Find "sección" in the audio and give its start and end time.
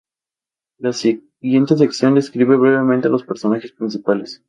1.77-2.15